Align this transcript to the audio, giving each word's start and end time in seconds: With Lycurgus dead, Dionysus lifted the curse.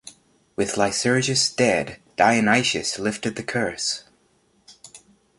With 0.55 0.77
Lycurgus 0.77 1.53
dead, 1.55 1.99
Dionysus 2.17 2.97
lifted 2.97 3.35
the 3.35 3.43
curse. 3.43 4.03